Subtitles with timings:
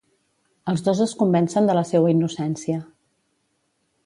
[0.71, 2.83] Els dos es convencen de la seua innocència.